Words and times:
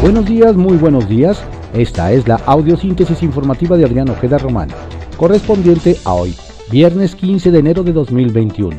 Buenos 0.00 0.26
días, 0.26 0.54
muy 0.54 0.76
buenos 0.76 1.08
días. 1.08 1.42
Esta 1.74 2.12
es 2.12 2.28
la 2.28 2.36
audiosíntesis 2.46 3.20
informativa 3.24 3.76
de 3.76 3.84
Adrián 3.84 4.08
Ojeda 4.08 4.38
Román, 4.38 4.68
correspondiente 5.16 5.96
a 6.04 6.14
hoy, 6.14 6.36
viernes 6.70 7.16
15 7.16 7.50
de 7.50 7.58
enero 7.58 7.82
de 7.82 7.92
2021. 7.92 8.76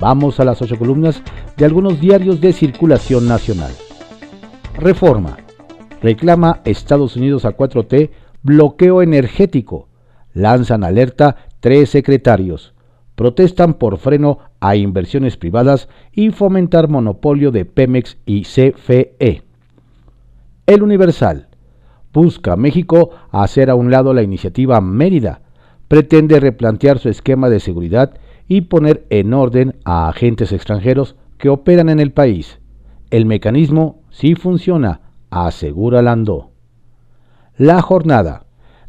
Vamos 0.00 0.40
a 0.40 0.44
las 0.44 0.60
ocho 0.60 0.76
columnas 0.76 1.22
de 1.56 1.64
algunos 1.64 2.00
diarios 2.00 2.40
de 2.40 2.52
circulación 2.52 3.28
nacional. 3.28 3.70
Reforma. 4.74 5.36
Reclama 6.02 6.60
Estados 6.64 7.14
Unidos 7.14 7.44
a 7.44 7.56
4T 7.56 8.10
bloqueo 8.42 9.00
energético. 9.00 9.90
Lanzan 10.34 10.82
alerta 10.82 11.36
tres 11.60 11.90
secretarios. 11.90 12.74
Protestan 13.14 13.74
por 13.74 13.96
freno 13.96 14.40
a 14.58 14.74
inversiones 14.74 15.36
privadas 15.36 15.88
y 16.10 16.30
fomentar 16.30 16.88
monopolio 16.88 17.52
de 17.52 17.64
Pemex 17.64 18.18
y 18.26 18.42
CFE. 18.42 19.51
El 20.64 20.84
Universal. 20.84 21.48
Busca 22.12 22.54
México 22.54 23.10
hacer 23.32 23.68
a 23.68 23.74
un 23.74 23.90
lado 23.90 24.14
la 24.14 24.22
iniciativa 24.22 24.80
Mérida. 24.80 25.40
Pretende 25.88 26.38
replantear 26.38 27.00
su 27.00 27.08
esquema 27.08 27.50
de 27.50 27.58
seguridad 27.58 28.14
y 28.46 28.62
poner 28.62 29.04
en 29.10 29.34
orden 29.34 29.74
a 29.84 30.08
agentes 30.08 30.52
extranjeros 30.52 31.16
que 31.36 31.48
operan 31.48 31.88
en 31.88 31.98
el 31.98 32.12
país. 32.12 32.60
El 33.10 33.26
mecanismo 33.26 34.02
sí 34.10 34.36
funciona, 34.36 35.00
asegura 35.30 36.00
Landó. 36.00 36.50
La 37.56 37.82
jornada. 37.82 38.44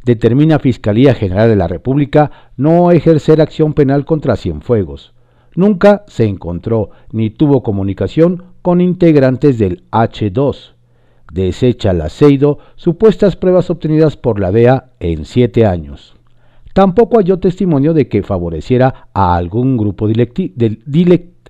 Determina 0.05 0.59
Fiscalía 0.59 1.15
General 1.15 1.49
de 1.49 1.55
la 1.55 1.67
República 1.67 2.29
no 2.55 2.91
ejercer 2.91 3.41
acción 3.41 3.73
penal 3.73 4.05
contra 4.05 4.35
Cienfuegos. 4.35 5.15
Nunca 5.55 6.03
se 6.07 6.25
encontró 6.25 6.91
ni 7.11 7.31
tuvo 7.31 7.63
comunicación 7.63 8.43
con 8.61 8.79
integrantes 8.79 9.57
del 9.57 9.85
H2 9.91 10.72
desecha 11.33 11.93
la 11.93 12.09
CEIDO 12.09 12.59
supuestas 12.75 13.35
pruebas 13.35 13.69
obtenidas 13.69 14.17
por 14.17 14.39
la 14.39 14.51
DEA 14.51 14.91
en 14.99 15.25
siete 15.25 15.65
años. 15.65 16.15
Tampoco 16.73 17.17
halló 17.17 17.39
testimonio 17.39 17.93
de 17.93 18.07
que 18.07 18.23
favoreciera 18.23 19.09
a 19.13 19.35
algún 19.35 19.77
grupo 19.77 20.07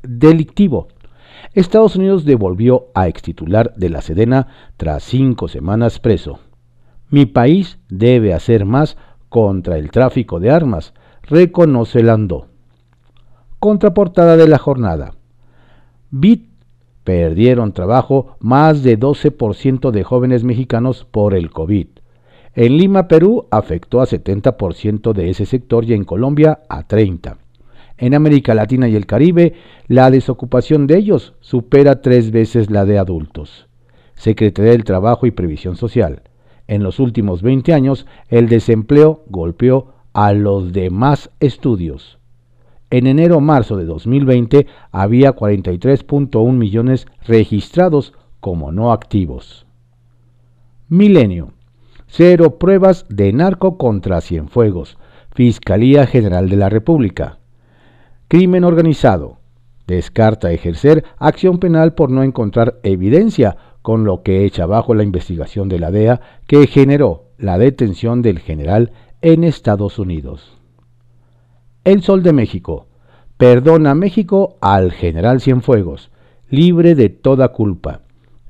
delictivo. 0.03 0.87
Estados 1.53 1.95
Unidos 1.95 2.25
devolvió 2.25 2.87
a 2.93 3.07
extitular 3.07 3.73
de 3.75 3.89
la 3.89 4.01
Sedena 4.01 4.47
tras 4.77 5.03
cinco 5.03 5.47
semanas 5.47 5.99
preso. 5.99 6.39
Mi 7.09 7.25
país 7.25 7.77
debe 7.89 8.33
hacer 8.33 8.65
más 8.65 8.97
contra 9.29 9.77
el 9.77 9.91
tráfico 9.91 10.39
de 10.39 10.49
armas, 10.51 10.93
reconoce 11.23 12.03
Landó. 12.03 12.47
Contraportada 13.59 14.35
de 14.35 14.47
la 14.47 14.57
jornada. 14.57 15.13
Bit 16.09 16.52
Perdieron 17.03 17.73
trabajo 17.73 18.37
más 18.39 18.83
de 18.83 18.99
12% 18.99 19.91
de 19.91 20.03
jóvenes 20.03 20.43
mexicanos 20.43 21.05
por 21.09 21.33
el 21.33 21.51
COVID. 21.51 21.87
En 22.55 22.77
Lima, 22.77 23.07
Perú, 23.07 23.47
afectó 23.51 24.01
a 24.01 24.05
70% 24.05 25.13
de 25.13 25.29
ese 25.29 25.45
sector 25.45 25.85
y 25.85 25.93
en 25.93 26.03
Colombia 26.03 26.59
a 26.69 26.87
30%. 26.87 27.37
En 27.97 28.13
América 28.15 28.53
Latina 28.55 28.87
y 28.87 28.95
el 28.95 29.05
Caribe, 29.05 29.53
la 29.87 30.09
desocupación 30.09 30.87
de 30.87 30.97
ellos 30.97 31.35
supera 31.41 32.01
tres 32.01 32.31
veces 32.31 32.69
la 32.69 32.85
de 32.85 32.97
adultos. 32.97 33.67
Secretaría 34.15 34.71
del 34.71 34.83
Trabajo 34.83 35.25
y 35.25 35.31
Previsión 35.31 35.75
Social. 35.75 36.23
En 36.67 36.83
los 36.83 36.99
últimos 36.99 37.41
20 37.41 37.73
años, 37.73 38.07
el 38.29 38.49
desempleo 38.49 39.23
golpeó 39.27 39.93
a 40.13 40.33
los 40.33 40.73
demás 40.73 41.29
estudios. 41.39 42.17
En 42.93 43.07
enero-marzo 43.07 43.75
de 43.75 43.85
2020 43.85 44.67
había 44.91 45.35
43.1 45.35 46.53
millones 46.53 47.07
registrados 47.25 48.13
como 48.39 48.71
no 48.71 48.91
activos. 48.91 49.65
Milenio. 50.89 51.53
Cero 52.05 52.59
pruebas 52.59 53.07
de 53.09 53.33
narco 53.33 53.79
contra 53.79 54.21
Cienfuegos. 54.21 54.99
Fiscalía 55.31 56.05
General 56.05 56.47
de 56.47 56.55
la 56.55 56.69
República. 56.69 57.39
Crimen 58.27 58.63
organizado. 58.63 59.39
Descarta 59.87 60.51
ejercer 60.51 61.03
acción 61.17 61.57
penal 61.57 61.95
por 61.95 62.11
no 62.11 62.21
encontrar 62.21 62.79
evidencia, 62.83 63.57
con 63.81 64.03
lo 64.03 64.21
que 64.21 64.45
echa 64.45 64.65
abajo 64.65 64.93
la 64.93 65.01
investigación 65.01 65.67
de 65.67 65.79
la 65.79 65.89
DEA 65.89 66.21
que 66.45 66.67
generó 66.67 67.23
la 67.39 67.57
detención 67.57 68.21
del 68.21 68.37
general 68.37 68.91
en 69.23 69.43
Estados 69.43 69.97
Unidos. 69.97 70.62
El 71.85 72.01
Sol 72.01 72.23
de 72.23 72.31
México. 72.31 72.87
Perdona 73.35 73.93
México 73.93 74.55
al 74.61 74.93
general 74.93 75.41
Cienfuegos, 75.41 76.11
libre 76.49 76.95
de 76.95 77.09
toda 77.09 77.49
culpa. 77.49 78.03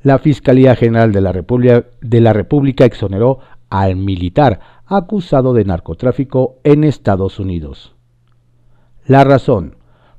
La 0.04 0.20
Fiscalía 0.20 0.76
General 0.76 1.12
de 1.12 1.22
la, 1.22 1.32
República, 1.32 1.86
de 2.00 2.22
la 2.22 2.32
República 2.32 2.86
exoneró 2.86 3.40
al 3.72 3.96
militar 3.96 4.60
acusado 4.86 5.56
de 5.56 5.66
narcotráfico 5.66 6.58
en 6.64 6.84
Estados 6.84 7.40
Unidos. 7.40 7.96
La 9.08 9.24
razón. 9.24 9.78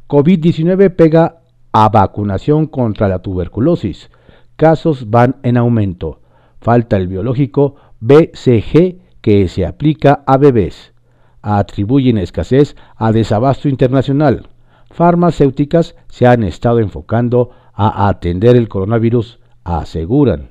COVID-19 0.08 0.96
pega 0.96 1.42
a 1.70 1.88
vacunación 1.90 2.66
contra 2.66 3.06
la 3.06 3.20
tuberculosis. 3.20 4.10
Casos 4.56 5.08
van 5.08 5.36
en 5.44 5.56
aumento. 5.56 6.20
Falta 6.60 6.96
el 6.96 7.06
biológico 7.06 7.76
BCG 8.00 8.98
que 9.20 9.46
se 9.46 9.66
aplica 9.66 10.24
a 10.26 10.36
bebés 10.36 10.93
atribuyen 11.44 12.16
escasez 12.16 12.74
a 12.96 13.12
desabasto 13.12 13.68
internacional. 13.68 14.48
Farmacéuticas 14.90 15.94
se 16.08 16.26
han 16.26 16.42
estado 16.42 16.78
enfocando 16.78 17.50
a 17.74 18.08
atender 18.08 18.56
el 18.56 18.68
coronavirus, 18.68 19.40
aseguran. 19.62 20.48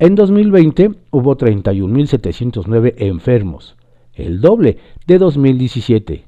En 0.00 0.16
2020 0.16 0.90
hubo 1.12 1.36
31.709 1.36 2.94
enfermos, 2.96 3.76
el 4.14 4.40
doble 4.40 4.78
de 5.06 5.18
2017. 5.18 6.24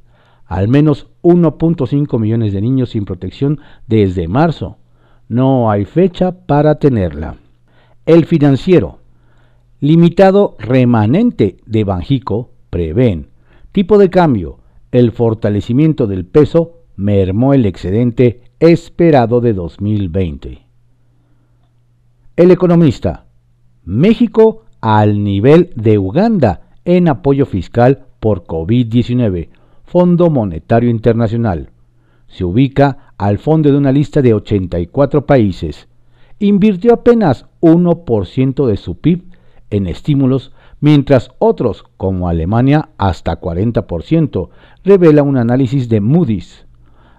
Al 0.46 0.68
menos 0.68 1.08
1.5 1.22 2.20
millones 2.20 2.52
de 2.52 2.60
niños 2.60 2.90
sin 2.90 3.04
protección 3.04 3.60
desde 3.88 4.28
marzo. 4.28 4.76
No 5.28 5.70
hay 5.70 5.86
fecha 5.86 6.32
para 6.46 6.76
tenerla. 6.76 7.36
El 8.06 8.26
financiero. 8.26 8.98
Limitado 9.80 10.54
remanente 10.60 11.56
de 11.66 11.82
Banjico 11.82 12.50
prevén 12.70 13.33
Tipo 13.74 13.98
de 13.98 14.08
cambio. 14.08 14.60
El 14.92 15.10
fortalecimiento 15.10 16.06
del 16.06 16.24
peso 16.26 16.84
mermó 16.94 17.54
el 17.54 17.66
excedente 17.66 18.42
esperado 18.60 19.40
de 19.40 19.52
2020. 19.52 20.64
El 22.36 22.50
economista. 22.52 23.26
México 23.84 24.62
al 24.80 25.24
nivel 25.24 25.72
de 25.74 25.98
Uganda 25.98 26.76
en 26.84 27.08
apoyo 27.08 27.46
fiscal 27.46 28.04
por 28.20 28.44
COVID-19. 28.44 29.48
Fondo 29.82 30.30
Monetario 30.30 30.88
Internacional. 30.88 31.70
Se 32.28 32.44
ubica 32.44 33.12
al 33.18 33.40
fondo 33.40 33.72
de 33.72 33.76
una 33.76 33.90
lista 33.90 34.22
de 34.22 34.34
84 34.34 35.26
países. 35.26 35.88
Invirtió 36.38 36.94
apenas 36.94 37.46
1% 37.60 38.66
de 38.68 38.76
su 38.76 39.00
PIB 39.00 39.24
en 39.70 39.88
estímulos 39.88 40.52
mientras 40.84 41.30
otros, 41.38 41.82
como 41.96 42.28
Alemania, 42.28 42.90
hasta 42.98 43.40
40%, 43.40 44.50
revela 44.84 45.22
un 45.22 45.38
análisis 45.38 45.88
de 45.88 46.02
Moody's. 46.02 46.66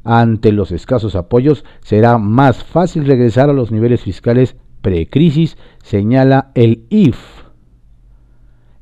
Ante 0.04 0.52
los 0.52 0.72
escasos 0.72 1.16
apoyos, 1.16 1.66
será 1.82 2.20
más 2.20 2.64
fácil 2.64 3.08
regresar 3.08 3.50
a 3.50 3.54
los 3.54 3.72
niveles 3.72 4.02
fiscales 4.02 4.56
precrisis, 4.84 5.58
señala 5.82 6.52
el 6.54 6.86
IF. 6.92 7.18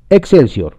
Excelsior. 0.09 0.75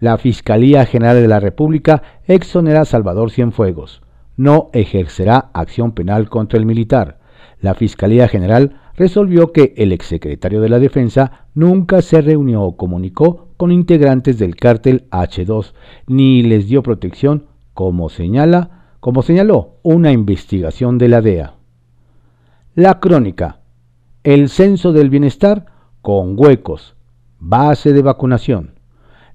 La 0.00 0.16
Fiscalía 0.16 0.86
General 0.86 1.16
de 1.16 1.28
la 1.28 1.38
República 1.38 2.02
exonera 2.24 2.80
a 2.80 2.86
Salvador 2.86 3.30
Cienfuegos. 3.30 4.00
No 4.34 4.70
ejercerá 4.72 5.50
acción 5.52 5.92
penal 5.92 6.30
contra 6.30 6.58
el 6.58 6.64
militar. 6.64 7.18
La 7.60 7.74
Fiscalía 7.74 8.28
General 8.28 8.80
resolvió 8.96 9.52
que 9.52 9.74
el 9.76 9.92
exsecretario 9.92 10.60
de 10.60 10.68
la 10.68 10.78
Defensa 10.78 11.46
nunca 11.54 12.02
se 12.02 12.20
reunió 12.20 12.62
o 12.62 12.76
comunicó 12.76 13.48
con 13.56 13.72
integrantes 13.72 14.38
del 14.38 14.56
cártel 14.56 15.08
H2 15.10 15.72
ni 16.06 16.42
les 16.42 16.68
dio 16.68 16.82
protección, 16.82 17.46
como 17.74 18.08
señala, 18.08 18.96
como 19.00 19.22
señaló 19.22 19.76
una 19.82 20.12
investigación 20.12 20.98
de 20.98 21.08
la 21.08 21.20
DEA. 21.20 21.54
La 22.74 23.00
crónica. 23.00 23.60
El 24.24 24.48
censo 24.48 24.92
del 24.92 25.10
bienestar 25.10 25.66
con 26.00 26.34
huecos. 26.38 26.96
Base 27.38 27.92
de 27.92 28.02
vacunación. 28.02 28.74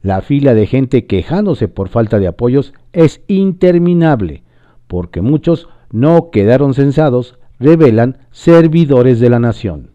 La 0.01 0.21
fila 0.21 0.53
de 0.53 0.68
gente 0.68 1.06
quejándose 1.06 1.68
por 1.68 1.89
falta 1.89 2.19
de 2.19 2.27
apoyos 2.27 2.74
es 2.94 3.21
interminable, 3.27 4.44
porque 4.88 5.21
muchos 5.21 5.68
no 5.92 6.30
quedaron 6.31 6.74
censados 6.74 7.37
revelan 7.59 8.18
servidores 8.31 9.19
de 9.19 9.30
la 9.30 9.39
nación. 9.39 9.92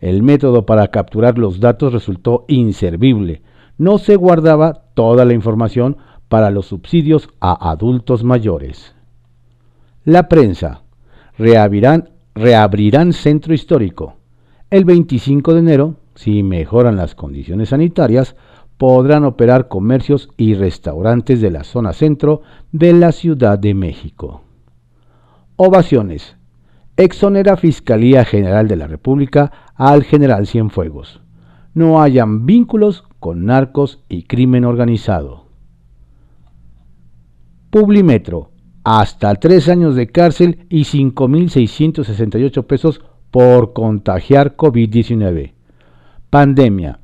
El 0.00 0.22
método 0.22 0.66
para 0.66 0.88
capturar 0.88 1.38
los 1.38 1.60
datos 1.60 1.92
resultó 1.92 2.44
inservible. 2.48 3.42
No 3.78 3.98
se 3.98 4.16
guardaba 4.16 4.84
toda 4.94 5.24
la 5.24 5.32
información 5.32 5.96
para 6.28 6.50
los 6.50 6.66
subsidios 6.66 7.28
a 7.40 7.70
adultos 7.70 8.24
mayores. 8.24 8.94
La 10.04 10.28
prensa. 10.28 10.82
Reabrirán, 11.38 12.10
reabrirán 12.34 13.12
centro 13.12 13.54
histórico. 13.54 14.16
El 14.70 14.84
25 14.84 15.54
de 15.54 15.60
enero 15.60 15.96
Si 16.14 16.42
mejoran 16.42 16.96
las 16.96 17.14
condiciones 17.14 17.70
sanitarias, 17.70 18.36
podrán 18.76 19.24
operar 19.24 19.68
comercios 19.68 20.28
y 20.36 20.54
restaurantes 20.54 21.40
de 21.40 21.50
la 21.50 21.62
zona 21.62 21.92
centro 21.92 22.42
de 22.72 22.92
la 22.92 23.12
Ciudad 23.12 23.58
de 23.58 23.74
México. 23.74 24.42
Ovaciones. 25.56 26.36
Exonera 26.96 27.56
Fiscalía 27.56 28.24
General 28.24 28.68
de 28.68 28.76
la 28.76 28.86
República 28.86 29.50
al 29.74 30.04
general 30.04 30.46
Cienfuegos. 30.46 31.22
No 31.72 32.02
hayan 32.02 32.44
vínculos 32.44 33.04
con 33.18 33.46
narcos 33.46 34.00
y 34.10 34.24
crimen 34.24 34.64
organizado. 34.64 35.46
Publimetro. 37.70 38.50
Hasta 38.84 39.34
tres 39.36 39.68
años 39.68 39.94
de 39.94 40.08
cárcel 40.08 40.66
y 40.68 40.82
5.668 40.82 42.64
pesos 42.66 43.00
por 43.30 43.72
contagiar 43.72 44.56
COVID-19. 44.56 45.52
Pandemia. 46.28 46.98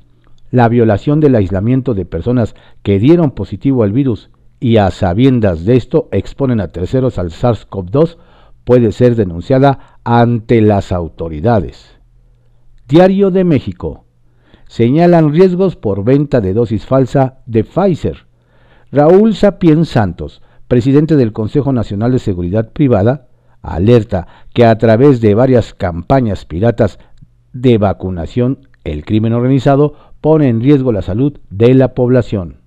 La 0.51 0.67
violación 0.67 1.19
del 1.19 1.35
aislamiento 1.35 1.93
de 1.93 2.05
personas 2.05 2.53
que 2.83 2.99
dieron 2.99 3.31
positivo 3.31 3.83
al 3.83 3.93
virus 3.93 4.29
y 4.59 4.77
a 4.77 4.91
sabiendas 4.91 5.65
de 5.65 5.77
esto 5.77 6.09
exponen 6.11 6.59
a 6.59 6.67
terceros 6.67 7.17
al 7.17 7.31
SARS-CoV-2 7.31 8.17
puede 8.69 8.91
ser 8.91 9.15
denunciada 9.15 9.97
ante 10.03 10.61
las 10.61 10.91
autoridades. 10.91 11.97
Diario 12.87 13.31
de 13.31 13.43
México. 13.43 14.05
Señalan 14.67 15.33
riesgos 15.33 15.75
por 15.75 16.03
venta 16.03 16.39
de 16.39 16.53
dosis 16.53 16.85
falsa 16.85 17.39
de 17.47 17.63
Pfizer. 17.63 18.27
Raúl 18.91 19.33
Sapien 19.33 19.85
Santos, 19.85 20.43
presidente 20.67 21.15
del 21.15 21.33
Consejo 21.33 21.73
Nacional 21.73 22.11
de 22.11 22.19
Seguridad 22.19 22.71
Privada, 22.71 23.29
alerta 23.63 24.27
que 24.53 24.65
a 24.65 24.77
través 24.77 25.19
de 25.19 25.33
varias 25.33 25.73
campañas 25.73 26.45
piratas 26.45 26.99
de 27.53 27.79
vacunación, 27.79 28.67
el 28.83 29.03
crimen 29.03 29.33
organizado 29.33 29.95
pone 30.21 30.47
en 30.47 30.61
riesgo 30.61 30.91
la 30.91 31.01
salud 31.01 31.39
de 31.49 31.73
la 31.73 31.95
población. 31.95 32.61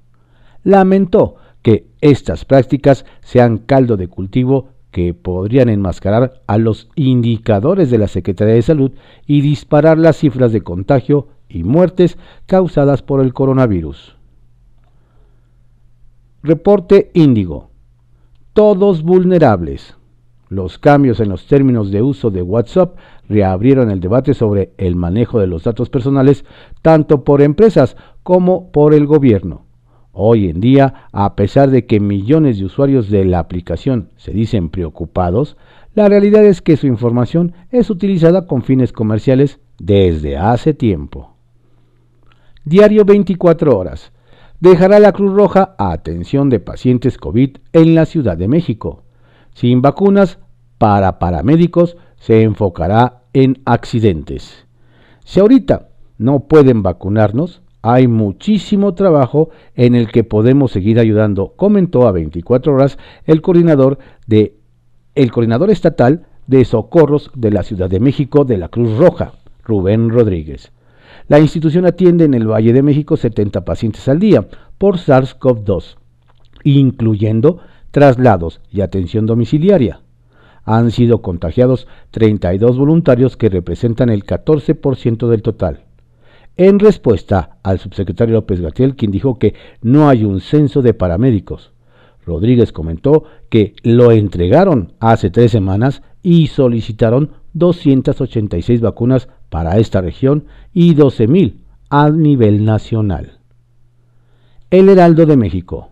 Lamentó 0.65 1.37
que 1.63 1.87
estas 2.01 2.45
prácticas 2.45 3.07
sean 3.21 3.59
caldo 3.59 3.97
de 3.97 4.09
cultivo 4.09 4.73
que 4.93 5.15
podrían 5.15 5.71
enmascarar 5.71 6.43
a 6.47 6.59
los 6.59 6.89
indicadores 6.95 7.91
de 7.91 7.99
la 7.99 8.09
Secretaría 8.09 8.55
de 8.55 8.63
Salud 8.63 8.93
y 9.27 9.41
disparar 9.41 9.99
las 9.99 10.19
cifras 10.19 10.53
de 10.53 10.61
contagio 10.61 11.29
y 11.49 11.65
muertes 11.65 12.19
causadas 12.47 13.03
por 13.03 13.21
el 13.21 13.33
coronavirus. 13.33 14.17
Reporte 16.43 17.11
Índigo. 17.15 17.71
Todos 18.53 19.03
vulnerables. 19.03 19.97
Los 20.51 20.79
cambios 20.79 21.21
en 21.21 21.31
los 21.31 21.47
términos 21.47 21.91
de 21.91 22.03
uso 22.03 22.31
de 22.31 22.43
WhatsApp 22.43 22.97
reabrieron 23.31 23.91
el 23.91 24.01
debate 24.01 24.35
sobre 24.35 24.73
el 24.77 24.95
manejo 24.95 25.41
de 25.41 25.47
los 25.47 25.65
datos 25.65 25.89
personales 25.89 26.45
tanto 26.83 27.25
por 27.25 27.41
empresas 27.41 27.97
como 28.23 28.71
por 28.71 28.93
el 28.93 29.07
gobierno. 29.07 29.65
Hoy 30.13 30.51
en 30.51 30.61
día, 30.61 31.09
a 31.13 31.35
pesar 31.37 31.71
de 31.71 31.87
que 31.87 31.99
millones 31.99 32.59
de 32.59 32.67
usuarios 32.67 33.09
de 33.09 33.25
la 33.25 33.39
aplicación 33.39 34.11
se 34.17 34.33
dicen 34.33 34.69
preocupados, 34.69 35.57
la 35.95 36.09
realidad 36.09 36.45
es 36.45 36.61
que 36.61 36.77
su 36.77 36.87
información 36.87 37.55
es 37.71 37.89
utilizada 37.89 38.47
con 38.47 38.63
fines 38.63 38.93
comerciales 38.93 39.59
desde 39.79 40.37
hace 40.37 40.75
tiempo. 40.75 41.35
Diario 42.65 43.07
24 43.07 43.77
horas. 43.77 44.13
Dejará 44.61 45.01
la 45.01 45.13
Cruz 45.13 45.33
Roja 45.35 45.75
a 45.79 45.93
atención 45.93 46.51
de 46.51 46.61
pacientes 46.61 47.17
COVID 47.17 47.57
en 47.73 47.95
la 47.95 48.05
Ciudad 48.05 48.37
de 48.37 48.49
México. 48.49 49.03
Sin 49.55 49.83
vacunas 49.83 50.39
para 50.79 51.19
paramédicos 51.19 51.97
se 52.17 52.43
enfocará 52.43 53.23
en 53.33 53.63
accidentes. 53.65 54.67
Si 55.25 55.41
ahorita 55.41 55.89
no 56.19 56.41
pueden 56.41 56.83
vacunarnos, 56.83 57.63
hay 57.83 58.07
muchísimo 58.07 58.95
trabajo 58.95 59.51
en 59.75 59.97
el 59.97 60.11
que 60.11 60.23
podemos 60.23 60.71
seguir 60.71 61.01
ayudando, 61.01 61.55
comentó 61.57 62.07
a 62.07 62.13
24 62.13 62.73
horas 62.73 62.97
el 63.25 63.43
coordinador 63.43 63.99
coordinador 65.33 65.71
estatal 65.71 66.27
de 66.47 66.65
socorros 66.65 67.31
de 67.35 67.51
la 67.51 67.65
Ciudad 67.65 67.91
de 67.91 68.01
México 68.01 68.45
de 68.45 68.57
la 68.57 68.69
Cruz 68.69 68.97
Roja, 68.97 69.33
Rubén 69.65 70.11
Rodríguez. 70.11 70.73
La 71.27 71.41
institución 71.41 71.85
atiende 71.85 72.25
en 72.25 72.35
el 72.35 72.49
Valle 72.49 72.73
de 72.73 72.83
México 72.83 73.17
70 73.17 73.65
pacientes 73.65 74.09
al 74.09 74.21
día 74.21 74.47
por 74.79 74.99
SARS-CoV-2, 74.99 75.97
incluyendo 76.65 77.59
traslados 77.91 78.61
y 78.71 78.81
atención 78.81 79.27
domiciliaria. 79.27 80.01
Han 80.65 80.93
sido 80.93 81.21
contagiados 81.21 81.89
32 82.13 82.79
voluntarios 82.79 83.37
que 83.37 83.49
representan 83.49 84.09
el 84.09 84.25
14% 84.25 85.29
del 85.29 85.43
total 85.43 85.85
en 86.57 86.79
respuesta 86.79 87.59
al 87.63 87.79
subsecretario 87.79 88.35
López 88.35 88.61
Gatiel, 88.61 88.97
quien 88.97 89.11
dijo 89.11 89.39
que 89.39 89.55
no 89.81 90.09
hay 90.09 90.25
un 90.25 90.41
censo 90.41 90.83
de 90.83 90.95
paramédicos. 90.95 91.73
Rodríguez 92.25 92.73
comentó 92.73 93.25
que 93.49 93.75
lo 93.83 94.13
entregaron 94.13 94.93
hace 95.01 95.31
tres 95.31 95.51
semanas 95.51 96.03
y 96.23 96.47
solicitaron 96.49 97.33
286 97.55 98.81
vacunas 98.81 99.29
para 99.51 99.79
esta 99.79 100.01
región 100.01 100.47
y 100.73 100.95
12.000 100.95 101.57
a 101.91 102.11
nivel 102.11 102.65
nacional. 102.65 103.39
El 104.71 104.89
Heraldo 104.89 105.27
de 105.27 105.37
México. 105.37 105.91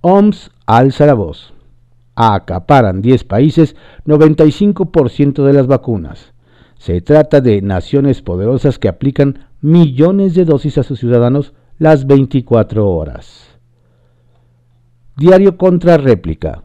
OMS 0.00 0.50
alza 0.64 1.06
la 1.06 1.14
voz. 1.14 1.52
Acaparan 2.14 3.02
10 3.02 3.24
países 3.24 3.76
95% 4.06 5.44
de 5.44 5.52
las 5.52 5.66
vacunas. 5.66 6.32
Se 6.78 7.00
trata 7.00 7.40
de 7.40 7.60
naciones 7.60 8.22
poderosas 8.22 8.78
que 8.78 8.86
aplican 8.88 9.46
millones 9.60 10.34
de 10.34 10.44
dosis 10.44 10.78
a 10.78 10.84
sus 10.84 11.00
ciudadanos 11.00 11.52
las 11.78 12.06
24 12.06 12.88
horas. 12.88 13.58
Diario 15.16 15.56
contra 15.56 15.96
réplica. 15.96 16.62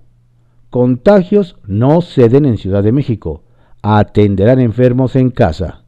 Contagios 0.70 1.58
no 1.66 2.02
ceden 2.02 2.46
en 2.46 2.58
Ciudad 2.58 2.84
de 2.84 2.92
México. 2.92 3.42
Atenderán 3.82 4.60
enfermos 4.60 5.16
en 5.16 5.32
casa. 5.32 5.86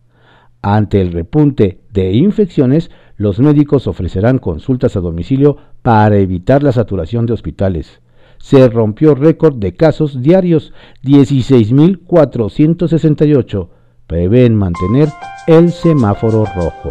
Ante 0.63 1.01
el 1.01 1.12
repunte 1.12 1.81
de 1.94 2.13
infecciones, 2.13 2.89
los 3.18 3.38
médicos 3.39 3.86
ofrecerán 3.86 4.39
consultas 4.39 4.95
a 4.95 5.01
domicilio 5.01 5.57
para 5.83 6.18
evitar 6.18 6.63
la 6.63 6.71
saturación 6.71 7.28
de 7.28 7.33
hospitales. 7.33 8.01
Se 8.39 8.68
rompió 8.68 9.13
récord 9.13 9.57
de 9.57 9.75
casos 9.75 10.24
diarios, 10.24 10.74
16.468 11.04 13.69
prevén 14.07 14.56
mantener 14.56 15.10
el 15.47 15.71
semáforo 15.71 16.45
rojo. 16.56 16.90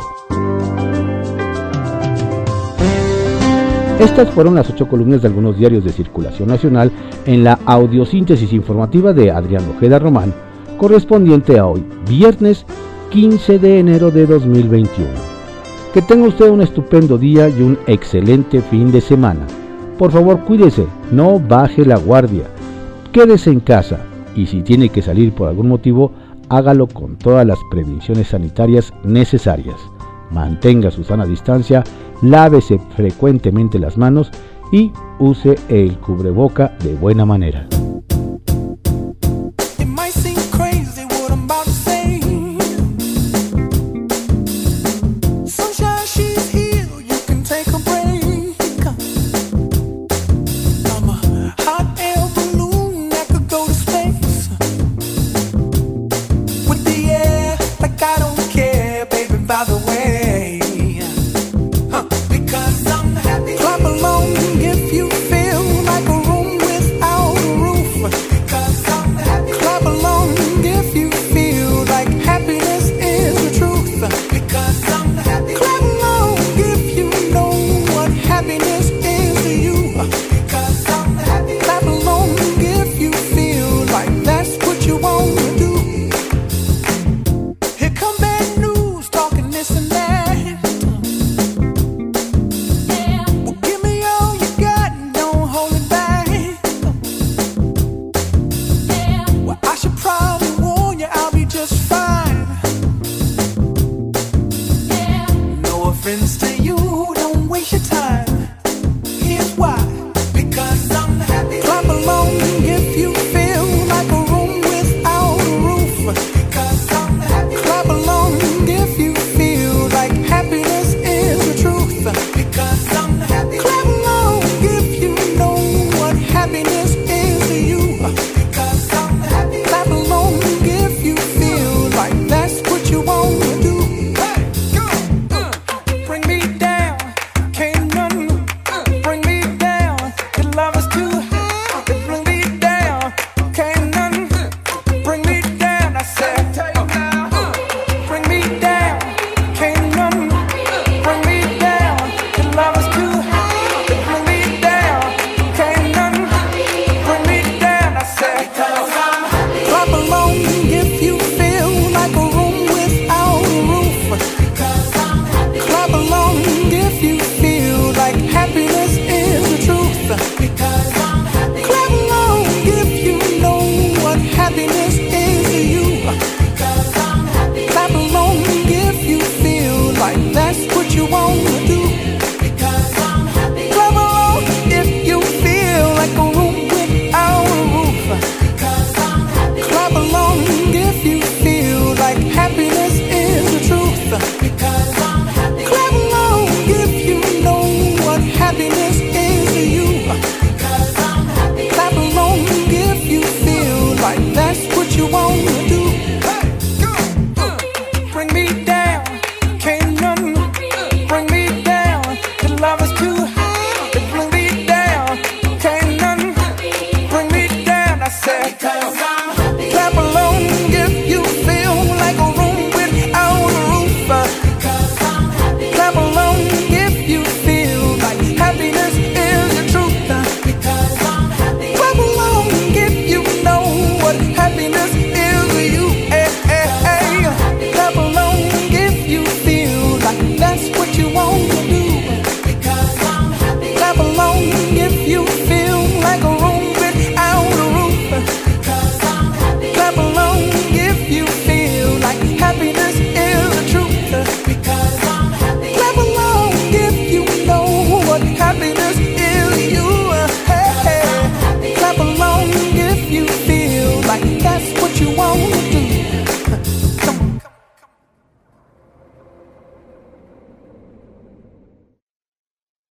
Estas 4.00 4.28
fueron 4.30 4.56
las 4.56 4.68
ocho 4.68 4.88
columnas 4.88 5.22
de 5.22 5.28
algunos 5.28 5.56
diarios 5.56 5.84
de 5.84 5.92
circulación 5.92 6.48
nacional 6.48 6.90
en 7.26 7.44
la 7.44 7.58
audiosíntesis 7.64 8.52
informativa 8.52 9.12
de 9.12 9.30
Adrián 9.30 9.64
Ojeda 9.76 9.98
Román, 9.98 10.34
correspondiente 10.76 11.58
a 11.58 11.66
hoy, 11.66 11.84
viernes 12.08 12.66
15 13.10 13.60
de 13.60 13.78
enero 13.78 14.10
de 14.10 14.26
2021. 14.26 15.08
Que 15.94 16.02
tenga 16.02 16.26
usted 16.26 16.50
un 16.50 16.62
estupendo 16.62 17.16
día 17.16 17.48
y 17.48 17.62
un 17.62 17.78
excelente 17.86 18.60
fin 18.60 18.90
de 18.90 19.00
semana. 19.00 19.46
Por 19.96 20.10
favor, 20.10 20.40
cuídese, 20.40 20.86
no 21.12 21.38
baje 21.38 21.86
la 21.86 21.96
guardia. 21.96 22.44
Quédese 23.12 23.50
en 23.50 23.60
casa 23.60 24.00
y 24.34 24.46
si 24.46 24.62
tiene 24.62 24.88
que 24.88 25.02
salir 25.02 25.32
por 25.32 25.48
algún 25.48 25.68
motivo, 25.68 26.10
hágalo 26.48 26.86
con 26.86 27.16
todas 27.16 27.46
las 27.46 27.58
prevenciones 27.70 28.28
sanitarias 28.28 28.92
necesarias. 29.04 29.76
Mantenga 30.30 30.90
su 30.90 31.04
sana 31.04 31.26
distancia, 31.26 31.84
lávese 32.22 32.78
frecuentemente 32.96 33.78
las 33.78 33.96
manos 33.96 34.30
y 34.72 34.92
use 35.18 35.56
el 35.68 35.98
cubreboca 35.98 36.76
de 36.82 36.94
buena 36.94 37.24
manera. 37.24 37.66